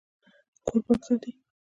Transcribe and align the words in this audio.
کور 0.67 0.81
پاک 0.85 1.01
ساتئ 1.07 1.31